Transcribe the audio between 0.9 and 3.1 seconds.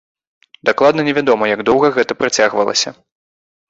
невядома, як доўга гэта працягвалася.